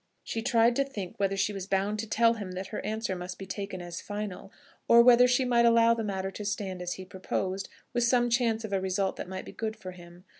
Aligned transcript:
She 0.23 0.41
tried 0.41 0.75
to 0.77 0.83
think 0.83 1.19
whether 1.19 1.37
she 1.37 1.53
was 1.53 1.67
bound 1.67 1.99
to 1.99 2.07
tell 2.09 2.33
him 2.33 2.53
that 2.53 2.69
her 2.69 2.83
answer 2.83 3.15
must 3.15 3.37
be 3.37 3.45
taken 3.45 3.83
as 3.83 4.01
final, 4.01 4.51
or 4.87 5.03
whether 5.03 5.27
she 5.27 5.45
might 5.45 5.67
allow 5.67 5.93
the 5.93 6.03
matter 6.03 6.31
to 6.31 6.43
stand 6.43 6.81
as 6.81 6.93
he 6.93 7.05
proposed, 7.05 7.69
with 7.93 8.03
some 8.03 8.27
chance 8.27 8.63
of 8.63 8.73
a 8.73 8.81
result 8.81 9.15
that 9.17 9.29
might 9.29 9.45
be 9.45 9.51
good 9.51 9.75
for 9.75 9.91
him. 9.91 10.23